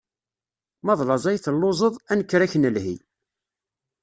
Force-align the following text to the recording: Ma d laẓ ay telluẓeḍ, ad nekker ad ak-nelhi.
Ma 0.85 0.93
d 0.99 1.01
laẓ 1.07 1.23
ay 1.25 1.39
telluẓeḍ, 1.39 1.93
ad 2.11 2.15
nekker 2.19 2.41
ad 2.41 2.45
ak-nelhi. 2.47 2.95